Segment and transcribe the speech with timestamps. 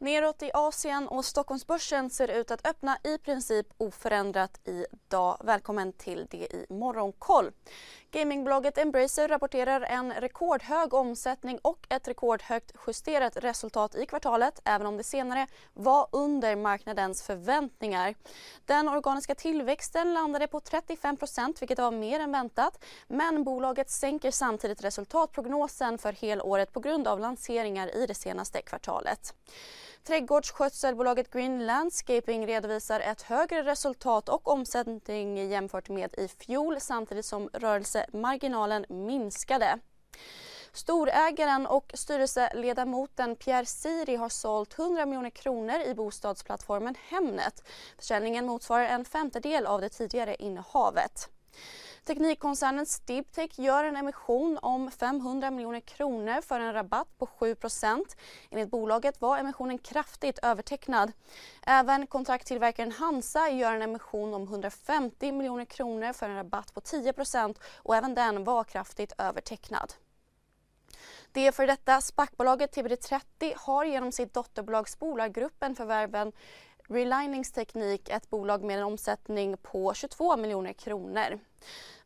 [0.00, 5.40] Neråt i Asien och Stockholmsbörsen ser ut att öppna i princip oförändrat idag.
[5.44, 7.50] Välkommen till det i Morgonkoll.
[8.10, 14.96] Gamingbolaget Embracer rapporterar en rekordhög omsättning och ett rekordhögt justerat resultat i kvartalet även om
[14.96, 18.14] det senare var under marknadens förväntningar.
[18.64, 24.84] Den organiska tillväxten landade på 35% vilket var mer än väntat men bolaget sänker samtidigt
[24.84, 29.34] resultatprognosen för helåret på grund av lanseringar i det senaste kvartalet.
[30.08, 37.48] Trädgårdsskötselbolaget Green Landscaping redovisar ett högre resultat och omsättning jämfört med i fjol samtidigt som
[37.52, 39.78] rörelsemarginalen minskade.
[40.72, 47.68] Storägaren och styrelseledamoten Pierre Siri har sålt 100 miljoner kronor i bostadsplattformen Hemnet.
[47.96, 51.28] Försäljningen motsvarar en femtedel av det tidigare innehavet.
[52.04, 58.04] Teknikkoncernen Stibtech gör en emission om 500 miljoner kronor för en rabatt på 7%
[58.50, 61.12] Enligt bolaget var emissionen kraftigt övertecknad.
[61.62, 67.56] Även kontrakttillverkaren Hansa gör en emission om 150 miljoner kronor för en rabatt på 10%
[67.76, 69.94] och även den var kraftigt övertecknad.
[71.32, 76.32] Det för detta SPAC-bolaget TBD30 har genom sitt dotterbolag Spolargruppen förvärven
[76.90, 81.38] Relinings teknik, ett bolag med en omsättning på 22 miljoner kronor.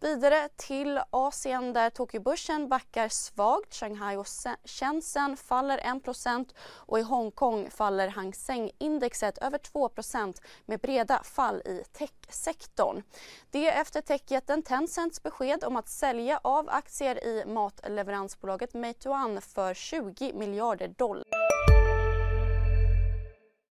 [0.00, 3.74] Vidare till Asien där Tokyobörsen backar svagt.
[3.74, 4.26] Shanghai och
[4.64, 11.84] Shenzhen faller 1% och i Hongkong faller Hang Seng-indexet över 2% med breda fall i
[11.92, 13.02] techsektorn.
[13.50, 20.32] Det efter techjätten Tencents besked om att sälja av aktier i matleveransbolaget Meituan för 20
[20.32, 21.69] miljarder dollar.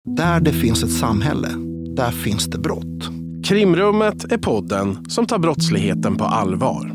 [0.05, 1.49] Där det finns ett samhälle,
[1.95, 3.09] där finns det brott.
[3.43, 6.94] Krimrummet är podden som tar brottsligheten på allvar.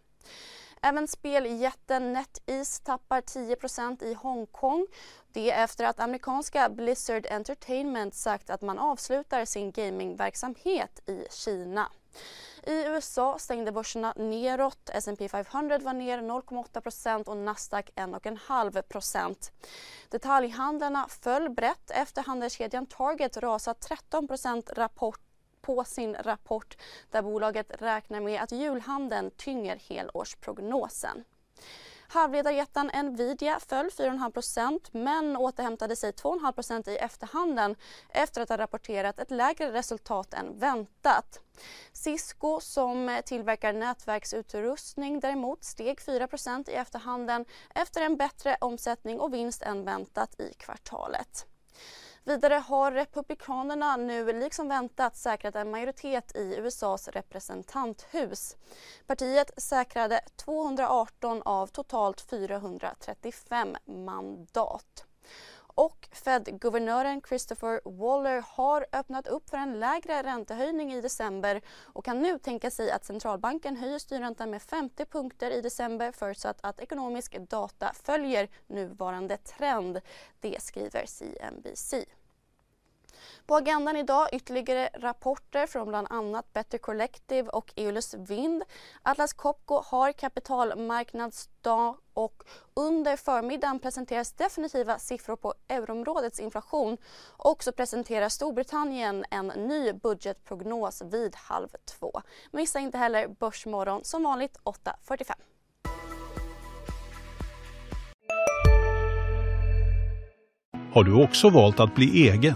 [0.83, 4.87] Även speljätten NetEase tappar 10% i Hongkong.
[5.33, 11.91] Det efter att amerikanska Blizzard Entertainment sagt att man avslutar sin gamingverksamhet i Kina.
[12.63, 14.89] I USA stängde börserna neråt.
[14.93, 19.51] S&P 500 var ner 0,8% och Nasdaq 1,5%
[20.09, 25.30] Detaljhandlarna föll brett efter handelskedjan Target rasat 13% rapport
[25.61, 26.77] på sin rapport
[27.11, 31.23] där bolaget räknar med att julhandeln tynger helårsprognosen.
[32.13, 37.75] Halvledarjätten Nvidia föll 4,5% men återhämtade sig 2,5% i efterhanden
[38.09, 41.39] efter att ha rapporterat ett lägre resultat än väntat.
[41.91, 47.45] Cisco som tillverkar nätverksutrustning däremot steg 4% i efterhanden
[47.75, 51.50] efter en bättre omsättning och vinst än väntat i kvartalet.
[52.23, 58.55] Vidare har Republikanerna nu liksom väntat säkrat en majoritet i USAs representanthus.
[59.07, 65.05] Partiet säkrade 218 av totalt 435 mandat.
[65.57, 72.21] Och Fed-guvernören Christopher Waller har öppnat upp för en lägre räntehöjning i december och kan
[72.21, 77.37] nu tänka sig att centralbanken höjer styrräntan med 50 punkter i december förutsatt att ekonomisk
[77.39, 80.01] data följer nuvarande trend.
[80.39, 81.93] Det skriver CNBC.
[83.45, 88.63] På agendan idag ytterligare rapporter från bland annat Better Collective och Eolus Vind.
[89.01, 92.43] Atlas Copco har kapitalmarknadsdag och
[92.73, 96.97] under förmiddagen presenteras definitiva siffror på euroområdets inflation
[97.37, 102.21] och så presenterar Storbritannien en ny budgetprognos vid halv två.
[102.51, 105.33] Missa inte heller Börsmorgon som vanligt 8.45.
[110.93, 112.55] Har du också valt att bli egen?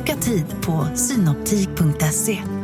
[0.00, 2.59] Boka tid på synoptik.se.